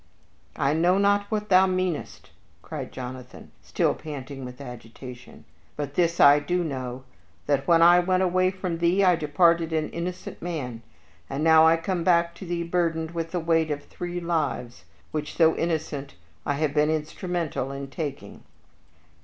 [0.55, 2.31] "I know not what thou meanest!"
[2.63, 5.45] cried Jonathan, still panting with agitation.
[5.75, 7.03] "But this I do know:
[7.45, 10.81] that when I went away from thee I departed an innocent man,
[11.29, 15.37] and now I come back to thee burdened with the weight of three lives, which,
[15.37, 16.15] though innocent,
[16.47, 18.41] I have been instrumental in taking."